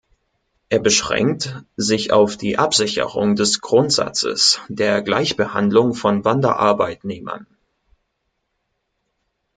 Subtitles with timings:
[0.69, 7.45] Er beschränkt sich auf die Absicherung des Grundsatzes der Gleichbehandlung von Wanderarbeitnehmern.